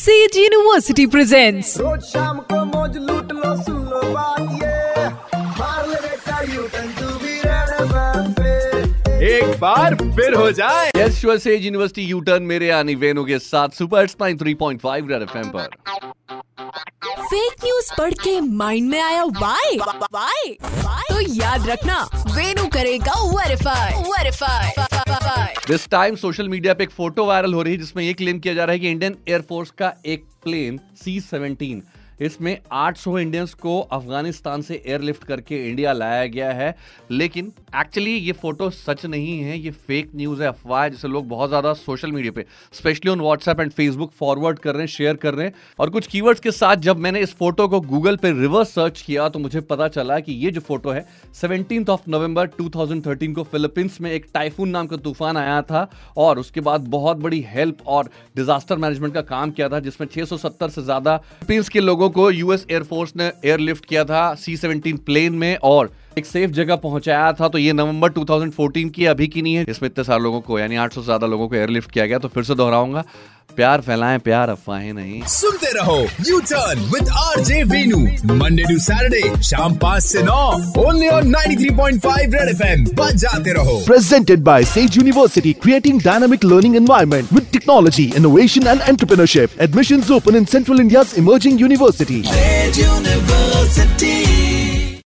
Says 0.00 0.36
university 0.36 1.04
presents 1.06 1.76
रोज 1.80 2.02
शाम 2.02 2.38
को 2.50 2.64
मौज 2.66 2.96
लूट 2.98 3.32
लो 3.32 3.56
सुन 3.56 3.82
लो 3.86 4.00
बात 4.12 4.40
ये। 4.62 5.08
मार 5.58 5.88
ले 5.88 5.98
बेटा 6.04 6.40
U 6.54 6.62
turn 6.74 6.88
to 7.00 7.08
be 7.24 7.34
red 7.44 7.68
एक 9.30 9.58
बार 9.60 9.94
फिर 9.94 10.34
हो 10.34 10.50
जाए। 10.52 10.90
यस 10.96 11.20
श्योर 11.20 11.38
से 11.38 11.56
यूनिवर्सिटी 11.56 12.02
यू 12.02 12.20
टर्न 12.20 12.42
मेरे 12.42 12.66
यानी 12.66 12.94
वेनु 12.94 13.24
के 13.24 13.38
साथ 13.38 13.76
सुपर 13.78 14.06
स्पाइन 14.06 14.38
3.5 14.38 15.10
रेड 15.10 15.22
एफएम 15.22 15.48
पर। 15.48 15.68
फेक 17.30 17.64
न्यूज़ 17.64 17.92
पढ़ 17.98 18.14
के 18.22 18.40
माइंड 18.40 18.88
में 18.90 19.00
आया 19.00 19.24
वाई 19.24 19.76
वाई 20.14 20.54
तो 20.62 21.20
याद 21.34 21.68
रखना 21.68 21.98
वेनू 22.28 22.66
करेगा 22.74 23.12
verify 23.26 24.02
verify 24.04 25.54
this 25.68 25.88
time 25.90 26.16
social 26.16 26.48
media 26.48 26.74
पे 26.74 26.84
एक 26.84 26.90
फ़ोटो 26.90 27.26
वायरल 27.26 27.54
हो 27.54 27.62
रही 27.62 27.74
है 27.74 27.78
जिसमें 27.78 28.02
ये 28.04 28.12
क्लेम 28.14 28.38
किया 28.38 28.54
जा 28.54 28.64
रहा 28.64 28.72
है 28.72 28.78
कि 28.78 28.90
इंडियन 28.90 29.16
एयरफोर्स 29.28 29.70
का 29.78 29.92
एक 30.06 30.24
प्लेन 30.42 30.80
सी 31.04 31.18
सेवनटीन 31.20 31.82
इसमें 32.20 32.56
800 32.74 33.18
इंडियंस 33.18 33.54
को 33.56 33.78
अफ़गानिस्तान 33.82 34.62
से 34.62 34.82
एयरलिफ्ट 34.86 35.24
करके 35.24 35.56
इंडिया 35.68 35.92
लाया 35.92 36.24
गया 36.26 36.50
है। 36.52 36.74
लेकिन 37.10 37.52
एक्चुअली 37.76 38.12
ये 38.12 38.32
फ़ोटो 38.32 38.68
सच 38.72 39.04
नहीं 39.06 39.38
है, 39.40 39.58
ये 39.58 39.70
फेक 39.70 40.10
न्यूज़ 40.16 40.42
है, 40.42 40.48
अफवाह 40.48 40.82
है, 40.82 40.90
जिसे 40.90 41.08
लोग 41.08 41.28
बहुत 41.28 41.48
ज़्यादा 41.48 41.72
सोशल 41.74 42.12
मीडिया 42.12 42.32
पे 42.32 42.44
specially 42.72 43.10
on 43.10 43.20
WhatsApp 43.20 43.60
and 43.60 43.70
Facebook 43.72 44.12
forward 44.12 44.58
कर 44.58 44.74
रहे 44.74 44.82
हैं 44.82 44.88
शेयर 44.88 45.16
कर 45.16 45.34
रहे 45.34 45.46
हैं। 45.46 45.54
और 45.78 45.90
कुछ 45.90 46.06
कीवर्ड्स 46.06 46.40
के 46.40 46.50
साथ 46.52 46.76
जब 46.80 46.98
मैंने 46.98 47.20
इस 47.20 47.34
फ़ोटो 47.36 47.68
को 47.68 47.80
गूगल 47.82 48.16
पे 48.16 48.32
रिवर्स 48.32 48.74
सर्च 48.74 49.00
किया 49.02 49.28
तो 49.28 49.38
मुझे 49.38 49.60
पता 49.62 49.88
चला 49.90 50.18
कि 50.20 50.32
ये 50.34 50.50
जो 50.50 50.60
फ़ोटो 50.60 50.90
है 50.90 51.06
सेवनटीन 51.34 51.84
ऑफ़ 51.90 52.02
नवंबर 52.08 52.48
2013 52.60 53.34
को 53.34 53.42
फिलीपींस 53.44 54.00
में 54.00 54.10
एक 54.10 54.26
टाइफून 54.34 54.68
नाम 54.68 54.86
का 54.86 54.96
तूफ़ान 54.98 55.36
आया 55.36 55.60
था, 55.62 55.88
और 56.16 56.38
उसके 56.38 56.60
बाद 56.60 56.88
बहुत 56.90 57.16
बड़ी 57.18 57.40
हेल्प 57.48 57.86
और 57.86 58.10
डिजास्टर 58.36 58.76
मैनेजमेंट 58.78 59.14
का 59.14 59.22
काम 59.22 59.50
किया 59.50 59.68
था, 59.68 59.80
जिसमें 59.80 60.06
670 60.08 60.68
से 60.68 60.82
ज़्यादा 60.82 61.16
फिलीपींस 61.16 61.68
के 61.68 61.80
लोगों 61.80 62.09
को 62.10 62.30
यूएस 62.30 62.66
एयरफोर्स 62.70 63.12
ने 63.16 63.30
एयरलिफ्ट 63.44 63.86
किया 63.86 64.04
था 64.04 64.34
सी 64.36 64.56
सेवनटीन 64.56 64.96
प्लेन 64.98 65.34
में 65.34 65.56
और 65.64 65.92
एक 66.18 66.26
सेफ़ 66.26 66.50
जगह 66.50 66.76
पहुँचाया 66.76 67.32
था 67.32 67.48
तो 67.48 67.58
ये 67.58 67.72
नवंबर 67.72 68.12
2014 68.12 68.90
की 68.90 69.04
अभी 69.06 69.26
की 69.28 69.42
नहीं 69.42 69.54
है। 69.54 69.64
इसमें 69.68 69.88
इतने 69.88 70.04
सारे 70.04 70.22
लोगों 70.22 70.40
को, 70.40 70.58
यानी 70.58 70.76
800 70.76 70.94
से 70.94 71.04
ज़्यादा 71.04 71.26
लोगों 71.26 71.48
को 71.48 71.54
एयरलिफ्ट 71.54 71.90
किया 71.90 72.06
गया 72.06 72.18
तो 72.18 72.28
फिर 72.28 72.42
से 72.44 72.54
दोहराऊँगा। 72.54 73.04
प्यार 73.56 73.80
फैलाएँ 73.80 74.18
प्यार 74.18 74.50
अफवाहें 74.50 74.92
नहीं 74.92 75.22
सुनते 75.34 75.72
रहो 75.78 75.98
U 76.28 76.40
turn 76.50 76.80
with 76.94 77.08
R 77.24 77.40
J 77.50 77.62
Venu 77.72 77.98
Monday 78.34 78.64
to 78.70 78.78
Saturday 78.86 79.42
शाम 79.50 79.76
पाँच 79.84 80.02
से 80.04 80.22
नौ 80.22 80.40
ओनली 80.84 81.08
ऑन 81.08 81.34
93.5 81.34 82.34
रेड 82.34 82.48
एफएम 82.48 82.84
बजाते 83.02 83.52
रहो 83.58 83.78
presented 83.90 84.44
by 84.50 84.58
Sage 84.72 84.96
University, 85.02 85.54
creating 85.66 85.98
dynamic 86.08 86.44
learning 86.52 86.76
environment 86.80 87.32
with 87.38 87.50
technology, 87.56 88.06
innovation 88.22 88.70
and 88.74 88.86
entrepreneurship. 88.92 89.58
Admissions 89.68 90.10
open 90.10 90.40
in 90.42 90.46
Central 90.56 90.84
India's 90.86 91.16
emerging 91.24 91.58
university. 91.64 92.20
University 92.20 93.19